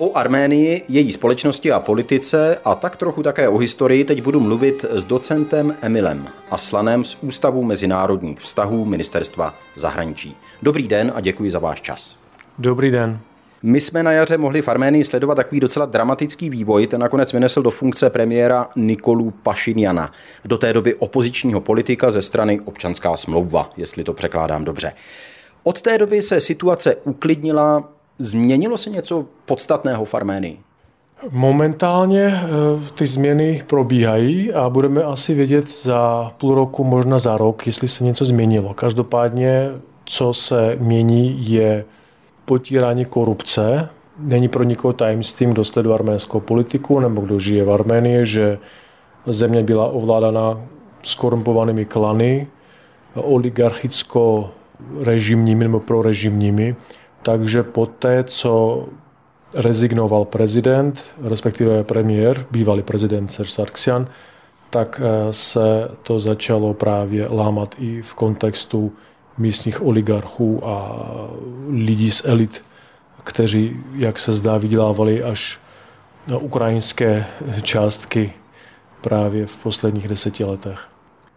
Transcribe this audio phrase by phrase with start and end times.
[0.00, 4.84] O Arménii, její společnosti a politice a tak trochu také o historii teď budu mluvit
[4.90, 10.36] s docentem Emilem Aslanem z Ústavu mezinárodních vztahů Ministerstva zahraničí.
[10.62, 12.16] Dobrý den a děkuji za váš čas.
[12.58, 13.20] Dobrý den.
[13.62, 16.86] My jsme na jaře mohli v Arménii sledovat takový docela dramatický vývoj.
[16.86, 20.12] Ten nakonec vynesl do funkce premiéra Nikolu Pašinjana,
[20.44, 24.92] do té doby opozičního politika ze strany Občanská smlouva, jestli to překládám dobře.
[25.62, 30.58] Od té doby se situace uklidnila, Změnilo se něco podstatného v Arménii?
[31.30, 32.48] Momentálně eh,
[32.94, 38.04] ty změny probíhají a budeme asi vědět za půl roku, možná za rok, jestli se
[38.04, 38.74] něco změnilo.
[38.74, 39.68] Každopádně,
[40.04, 41.84] co se mění, je
[42.48, 43.88] potírání korupce.
[44.18, 48.58] Není pro nikoho tajemstvím, kdo sleduje arménskou politiku nebo kdo žije v Arménii, že
[49.26, 50.60] země byla ovládána
[51.02, 52.46] skorumpovanými klany,
[53.14, 56.76] oligarchicko-režimními nebo prorežimními
[57.28, 58.84] takže poté, co
[59.54, 64.06] rezignoval prezident, respektive premiér, bývalý prezident Serge Sarkisian,
[64.70, 68.92] tak eh, se to začalo právě lámat i v kontextu
[69.38, 70.96] místních oligarchů a
[71.68, 72.62] lidí z elit,
[73.24, 75.60] kteří, jak se zdá, vydělávali až
[76.26, 77.26] na ukrajinské
[77.62, 78.32] částky
[79.00, 80.88] právě v posledních deseti letech.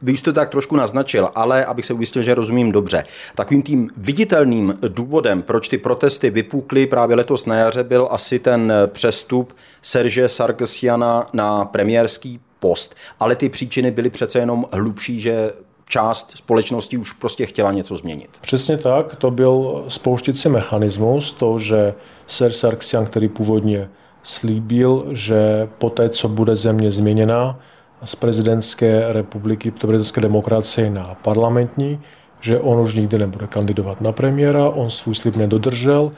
[0.01, 3.03] Vy jste to tak trošku naznačil, ale abych se ujistil, že rozumím dobře.
[3.35, 8.73] Takovým tím viditelným důvodem, proč ty protesty vypukly právě letos na jaře, byl asi ten
[8.87, 12.95] přestup Serže Sargsiana na premiérský post.
[13.19, 15.53] Ale ty příčiny byly přece jenom hlubší, že
[15.91, 18.29] část společnosti už prostě chtěla něco změnit.
[18.41, 21.93] Přesně tak, to byl spouštící mechanismus, to, že
[22.27, 23.89] Serge Sarkisian, který původně
[24.23, 27.59] slíbil, že poté, co bude země změněna,
[28.05, 31.99] z prezidentské republiky, prezidentské demokracie na parlamentní,
[32.41, 36.11] že on už nikdy nebude kandidovat na premiéra, on svůj slib nedodržel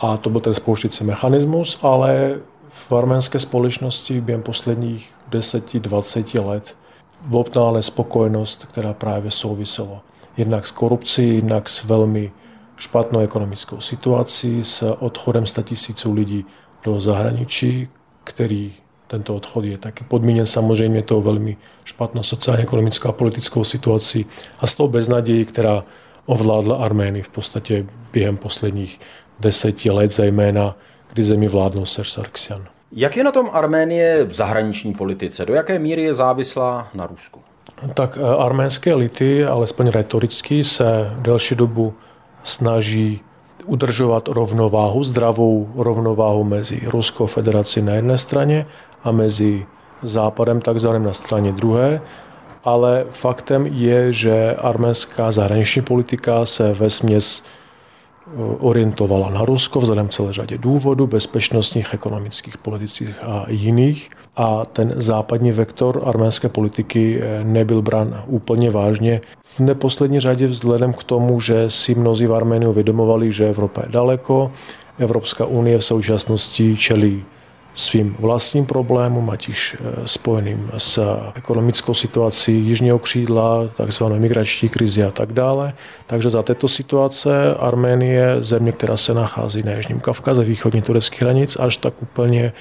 [0.00, 2.38] a to byl ten spouštěcí mechanismus, ale
[2.68, 6.76] v arménské společnosti během posledních 10-20 let
[7.24, 10.02] bobtnala nespokojenost, která právě souvisela
[10.36, 12.32] jednak s korupcí, jednak s velmi
[12.76, 16.44] špatnou ekonomickou situací, s odchodem 100 tisíců lidí
[16.84, 17.88] do zahraničí,
[18.24, 18.72] který
[19.06, 24.26] tento odchod je taky podmíněn samozřejmě tou velmi špatnou sociálně ekonomickou a politickou situací
[24.58, 25.84] a s tou beznadějí, která
[26.26, 29.00] ovládla Arménii v podstatě během posledních
[29.40, 30.76] deseti let, zejména
[31.12, 32.66] kdy zemi vládnou Ser Sarkisian.
[32.92, 35.46] Jak je na tom Arménie v zahraniční politice?
[35.46, 37.40] Do jaké míry je závislá na Rusku?
[37.94, 41.94] Tak eh, arménské elity, alespoň retoricky, se delší dobu
[42.42, 43.20] snaží
[43.66, 48.66] udržovat rovnováhu, zdravou rovnováhu mezi Ruskou federací na jedné straně
[49.04, 49.66] a mezi
[50.02, 52.00] Západem takzvaným na straně druhé.
[52.64, 57.42] Ale faktem je, že arménská zahraniční politika se ve směs
[58.58, 64.10] orientovala na Rusko vzhledem celé řadě důvodů, bezpečnostních, ekonomických, politických a jiných.
[64.36, 69.20] A ten západní vektor arménské politiky eh, nebyl bran úplně vážně.
[69.44, 73.92] V neposlední řadě vzhledem k tomu, že si mnozí v Arménii uvědomovali, že Evropa je
[73.92, 74.52] daleko,
[74.98, 77.24] Evropská unie v současnosti čelí
[77.74, 85.04] svým vlastním problémům, ať již eh, spojeným s ekonomickou situací jižního křídla, takzvanou migrační krizi
[85.04, 85.74] a tak dále.
[86.06, 91.56] Takže za této situace Arménie, země, která se nachází na Jižním Kavkaze, východní tureckých hranic,
[91.60, 92.52] až tak úplně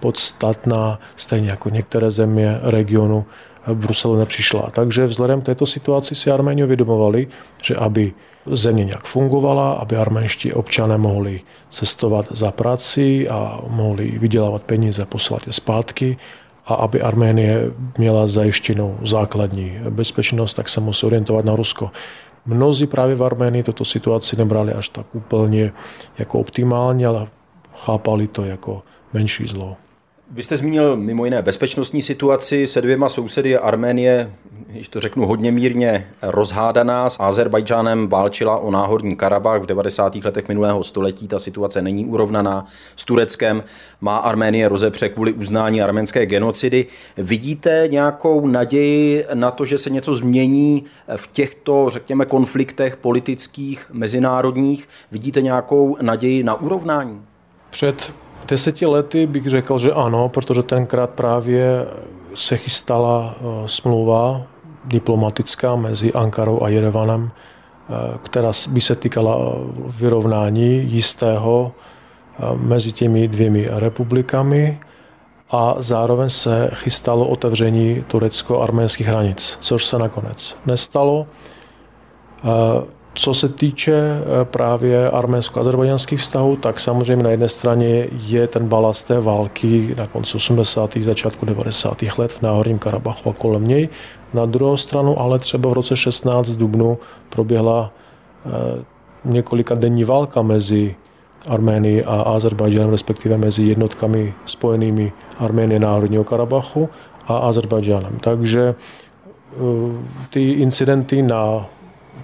[0.00, 3.26] podstatná, stejně jako některé země regionu
[3.74, 4.70] Bruselu nepřišla.
[4.70, 7.28] Takže vzhledem k této situaci si Arméni uvědomovali,
[7.62, 8.12] že aby
[8.46, 11.40] země nějak fungovala, aby arménští občané mohli
[11.70, 16.16] cestovat za prací a mohli vydělávat peníze, poslat je zpátky
[16.66, 21.90] a aby Arménie měla zajištěnou základní bezpečnost, tak se musí orientovat na Rusko.
[22.46, 25.72] Mnozí právě v Arménii toto situaci nebrali až tak úplně
[26.18, 27.28] jako optimálně, ale
[27.74, 29.76] chápali to jako menší zlo.
[30.32, 34.32] Vy jste zmínil mimo jiné bezpečnostní situaci se dvěma sousedy Arménie,
[34.66, 37.08] když to řeknu hodně mírně, rozhádaná.
[37.08, 40.14] S Azerbajdžánem válčila o náhorní Karabach v 90.
[40.14, 41.28] letech minulého století.
[41.28, 42.64] Ta situace není urovnaná.
[42.96, 43.64] S Tureckem
[44.00, 46.86] má Arménie rozepře kvůli uznání arménské genocidy.
[47.16, 50.84] Vidíte nějakou naději na to, že se něco změní
[51.16, 54.88] v těchto, řekněme, konfliktech politických, mezinárodních?
[55.12, 57.22] Vidíte nějakou naději na urovnání?
[57.70, 58.12] Před
[58.48, 61.86] deseti lety bych řekl, že ano, protože tenkrát právě
[62.34, 64.42] se chystala eh, smlouva
[64.84, 69.36] diplomatická mezi Ankarou a Jerevanem, eh, která by se týkala
[69.86, 74.80] vyrovnání jistého eh, mezi těmi dvěmi republikami.
[75.52, 81.26] a zároveň se chystalo otevření turecko-arménských hranic, což se nakonec nestalo.
[83.14, 89.06] Co se týče eh, právě arménsko-azerbajdžanských vztahů, tak samozřejmě na jedné straně je ten balast
[89.06, 90.96] té války na konci 80.
[90.96, 92.02] začátku 90.
[92.18, 93.88] let v Náhorním Karabachu a kolem něj.
[94.34, 96.98] Na druhou stranu ale třeba v roce 16 v Dubnu
[97.28, 97.92] proběhla
[98.46, 98.84] eh,
[99.24, 100.96] několika denní válka mezi
[101.48, 106.88] Arménii a Azerbajdžanem, respektive mezi jednotkami spojenými Arménie Národního Karabachu
[107.26, 108.18] a Azerbajdžanem.
[108.20, 109.56] Takže eh,
[110.30, 111.66] ty incidenty na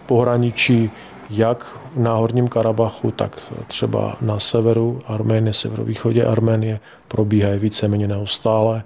[0.06, 0.90] pohraničí
[1.30, 1.64] jak
[1.94, 8.84] v Náhorním Karabachu, tak třeba na severu Arménie, severovýchodě Arménie probíhají víceméně neustále.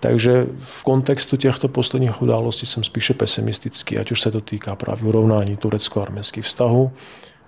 [0.00, 5.08] Takže v kontextu těchto posledních událostí jsem spíše pesimistický, ať už se to týká právě
[5.08, 6.90] urovnání turecko-arménských vztahů,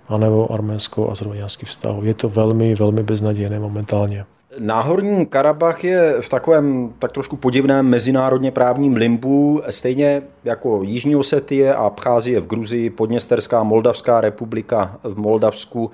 [0.07, 2.03] anebo arménsko-azerbajdžanských vztahů.
[2.03, 4.25] Je to velmi, velmi beznadějné momentálně.
[4.59, 11.75] Náhorní Karabach je v takovém tak trošku podivném mezinárodně právním limbu, stejně jako Jižní Osetie
[11.75, 15.91] a Abcházie v Gruzii, Podněsterská Moldavská republika v Moldavsku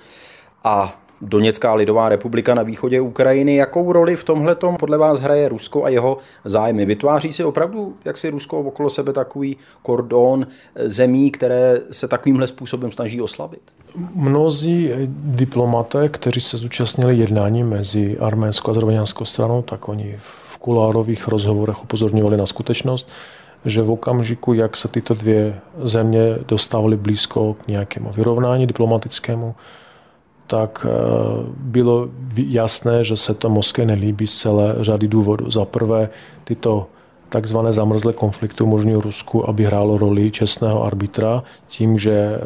[0.63, 3.55] a Doněcká lidová republika na východě Ukrajiny.
[3.55, 6.85] Jakou roli v tomhle podle vás hraje Rusko a jeho zájmy?
[6.85, 12.91] Vytváří si opravdu, jak si Rusko okolo sebe takový kordon zemí, které se takovýmhle způsobem
[12.91, 13.61] snaží oslabit?
[14.15, 21.27] Mnozí diplomaté, kteří se zúčastnili jednání mezi arménskou a azerbajdžanskou stranou, tak oni v kulárových
[21.27, 23.09] rozhovorech upozorňovali na skutečnost,
[23.65, 29.55] že v okamžiku, jak se tyto dvě země dostávaly blízko k nějakému vyrovnání diplomatickému,
[30.49, 30.91] tak eh,
[31.57, 35.51] bylo jasné, že se to Moskvě nelíbí z celé řady důvodů.
[35.51, 36.09] Za prvé,
[36.43, 36.87] tyto
[37.29, 42.41] takzvané zamrzlé konflikty umožňují Rusku, aby hrálo roli čestného arbitra tím, že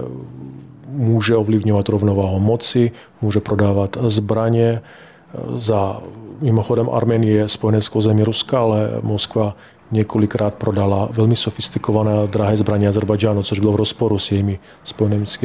[0.89, 2.91] může ovlivňovat rovnováhu moci,
[3.21, 4.81] může prodávat zbraně.
[5.55, 6.01] Za,
[6.41, 9.55] mimochodem Arménie je spojeneckou zemí Ruska, ale Moskva
[9.91, 14.59] několikrát prodala velmi sofistikované a drahé zbraně Azerbajdžánu, což bylo v rozporu s jejími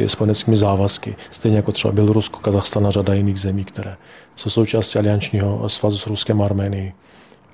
[0.07, 1.15] spojeneckými závazky.
[1.31, 3.97] Stejně jako třeba Bělorusko, Kazachstan a řada jiných zemí, které
[4.35, 6.93] jsou součástí aliančního svazu s Ruskem, Arménií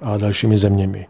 [0.01, 1.07] a dalšími zeměmi.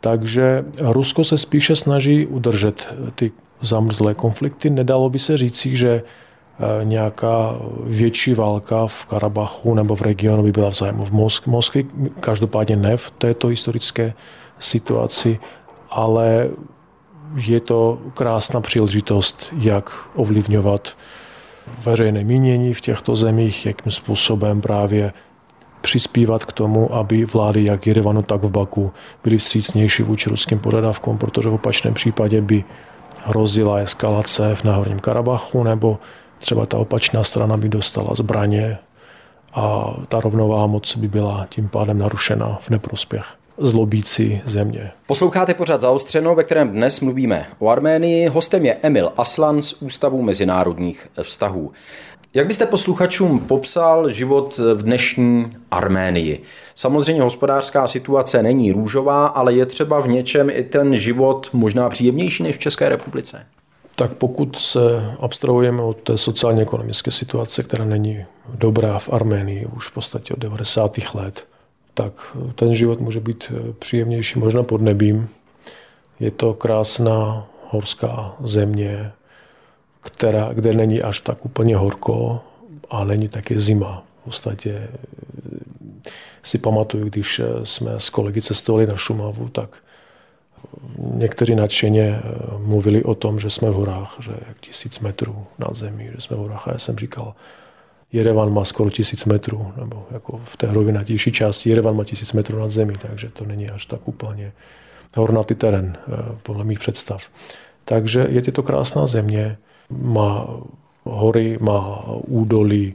[0.00, 3.32] Takže Rusko se spíše snaží udržet ty
[3.62, 4.70] zamrzlé konflikty.
[4.70, 10.52] Nedalo by se říci, že eh, nějaká větší válka v Karabachu nebo v regionu by
[10.52, 11.84] byla v v Mosk- Moskvě.
[12.20, 14.14] Každopádně ne v této historické
[14.58, 15.38] situaci,
[15.90, 16.48] ale
[17.36, 20.96] je to krásná příležitost, jak ovlivňovat
[21.78, 25.12] veřejné mínění v těchto zemích, jakým způsobem právě
[25.80, 28.92] přispívat k tomu, aby vlády jak Jerevanu, tak v Baku
[29.24, 32.64] byly vstřícnější vůči ruským požadavkům, protože v opačném případě by
[33.24, 35.98] hrozila eskalace v Náhorním Karabachu, nebo
[36.38, 38.78] třeba ta opačná strana by dostala zbraně
[39.54, 43.26] a ta rovnováha moci by byla tím pádem narušena v neprospěch
[43.58, 44.90] zlobící země.
[45.06, 48.28] Posloucháte pořád zaostřeno, ve kterém dnes mluvíme o Arménii.
[48.28, 51.72] Hostem je Emil Aslan z Ústavu mezinárodních vztahů.
[52.34, 56.42] Jak byste posluchačům popsal život v dnešní Arménii?
[56.74, 62.42] Samozřejmě hospodářská situace není růžová, ale je třeba v něčem i ten život možná příjemnější
[62.42, 63.46] než v České republice?
[63.96, 64.80] Tak pokud se
[65.20, 68.24] abstrahujeme od té sociálně-ekonomické situace, která není
[68.54, 70.96] dobrá v Arménii už v podstatě od 90.
[71.14, 71.46] let,
[71.96, 75.28] tak ten život může být příjemnější možná pod nebím.
[76.20, 79.12] Je to krásná horská země,
[80.00, 82.40] která, kde není až tak úplně horko
[82.90, 84.04] a není taky zima.
[84.20, 86.10] V podstatě eh,
[86.42, 89.76] si pamatuju, když eh, jsme s kolegy cestovali na Šumavu, tak
[90.98, 92.22] někteří nadšeně eh,
[92.58, 96.36] mluvili o tom, že jsme v horách, že jak tisíc metrů nad zemí, že jsme
[96.36, 96.68] v horách.
[96.68, 97.34] A já jsem říkal,
[98.12, 102.58] Jerevan má skoro tisíc metrů, nebo jako v té hrovinatější části Jerevan má tisíc metrů
[102.58, 104.52] nad zemí, takže to není až tak úplně
[105.16, 105.96] hornatý terén,
[106.42, 107.28] podle mých představ.
[107.84, 109.56] Takže je to krásná země,
[109.90, 110.46] má
[111.04, 112.94] hory, má údolí,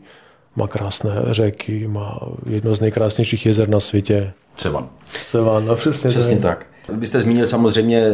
[0.56, 4.34] má krásné řeky, má jedno z nejkrásnějších jezer na světě.
[4.56, 4.90] Sevan.
[5.22, 6.60] Sevan, no přesně, přesně tak.
[6.60, 6.71] tak.
[6.90, 8.08] Vy jste zmínil samozřejmě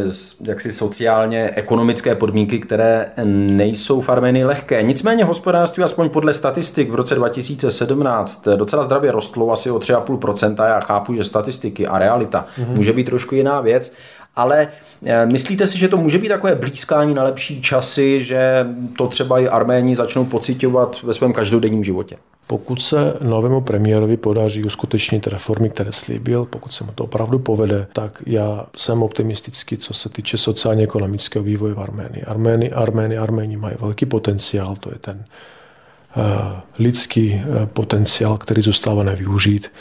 [0.43, 4.83] jaksi sociálně ekonomické podmínky, které nejsou v Armenii lehké.
[4.83, 10.65] Nicméně hospodářství, aspoň podle statistik v roce 2017, docela zdravě rostlo asi o 3,5%.
[10.65, 12.75] Já chápu, že statistiky a realita mm-hmm.
[12.75, 13.93] může být trošku jiná věc,
[14.35, 14.67] ale
[15.05, 19.39] eh, myslíte si, že to může být takové blízkání na lepší časy, že to třeba
[19.39, 22.17] i Arméni začnou pocitovat ve svém každodenním životě?
[22.47, 27.87] Pokud se novému premiérovi podaří uskutečnit reformy, které slíbil, pokud se mu to opravdu povede,
[27.93, 32.23] tak já jsem optimistický, co se týče sociálně-ekonomického vývoje v Arménii.
[32.23, 35.25] Arméni, Arméni, Arméni mají velký potenciál, to je ten
[36.17, 36.23] uh,
[36.79, 39.71] lidský uh, potenciál, který zůstává nevyužít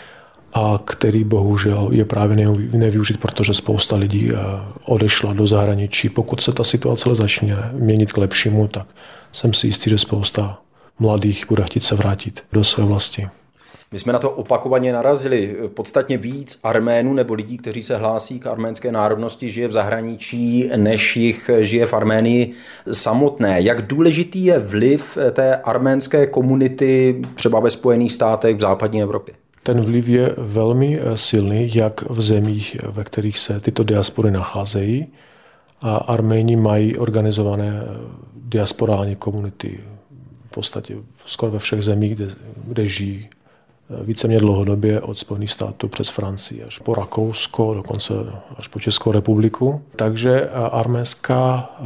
[0.57, 4.37] a který bohužel je právě nevyužit, protože spousta lidí eh,
[4.85, 6.09] odešla do zahraničí.
[6.09, 8.87] Pokud se ta situace začne měnit k lepšímu, tak
[9.33, 10.59] jsem si jistý, že spousta
[10.99, 13.29] mladých bude chtít se vrátit do své vlasti.
[13.93, 15.57] My jsme na to opakovaně narazili.
[15.75, 21.17] Podstatně víc Arménů nebo lidí, kteří se hlásí k arménské národnosti, žije v zahraničí, než
[21.17, 22.53] jich žije v Arménii
[22.93, 23.61] samotné.
[23.61, 29.35] Jak důležitý je vliv té arménské komunity třeba ve Spojených státech v západní Evropě?
[29.63, 35.07] Ten vliv je velmi silný, jak v zemích, ve kterých se tyto diaspory nacházejí.
[35.81, 37.83] A Arméni mají organizované
[38.35, 39.81] diasporální komunity
[40.57, 40.97] podstatě
[41.27, 42.29] skoro ve všech zemích, kde,
[42.65, 43.29] kde žijí
[44.05, 48.15] víceméně dlouhodobě od Spojených států přes Francii až po Rakousko, dokonce
[48.57, 49.83] až po Českou republiku.
[49.97, 51.83] Takže arménská eh,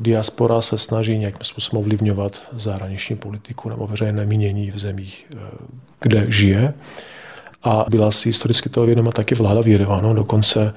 [0.00, 5.36] diaspora se snaží nějakým způsobem ovlivňovat zahraniční politiku nebo veřejné mínění v zemích, eh,
[6.00, 6.74] kde žije.
[7.62, 10.74] A byla si historicky toho vědoma taky vláda v Jerevanu, dokonce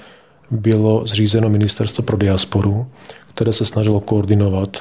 [0.52, 2.88] bylo zřízeno ministerstvo pro diasporu,
[3.30, 4.78] které se snažilo koordinovat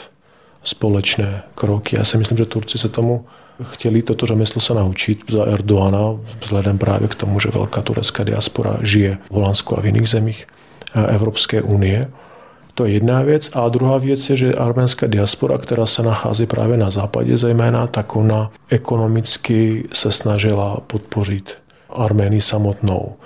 [0.66, 1.96] společné kroky.
[1.96, 3.24] Já si myslím, že Turci se tomu
[3.62, 8.78] chtěli toto řemeslo se naučit za Erdoana, vzhledem právě k tomu, že velká turecká diaspora
[8.82, 10.46] žije v Holandsku a v jiných zemích
[10.94, 12.10] eh, Evropské unie.
[12.74, 13.50] To je jedna věc.
[13.54, 18.16] A druhá věc je, že arménská diaspora, která se nachází právě na západě zejména, tak
[18.16, 21.54] ona ekonomicky se snažila podpořit
[21.90, 23.16] Arménii samotnou.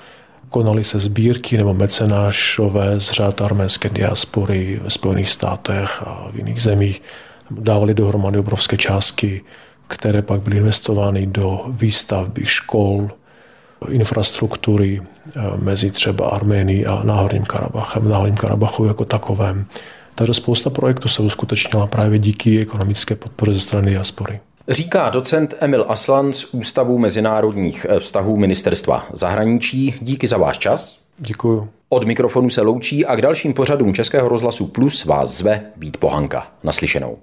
[0.50, 6.62] Konaly se sbírky nebo mecenášové z řád arménské diaspory ve Spojených státech a v jiných
[6.62, 7.02] zemích.
[7.50, 9.42] Dávali dohromady obrovské částky
[9.90, 13.11] které pak byly investovány do výstavby škol,
[13.88, 19.66] infrastruktury eh, mezi třeba Arménií a Náhorním Karabachem, Náhorním Karabachu jako takovém.
[20.14, 24.40] Takže spousta projektů se uskutečnila právě díky ekonomické podpoře ze strany diaspory.
[24.69, 29.95] Říká docent Emil Aslan z Ústavu mezinárodních eh, vztahů Ministerstva zahraničí.
[30.00, 30.99] Díky za váš čas.
[31.19, 31.69] Děkuji.
[31.88, 36.47] Od mikrofonu se loučí a k dalším pořadům Českého rozhlasu Plus vás zve Vít Pohanka.
[36.64, 37.19] Naslyšenou.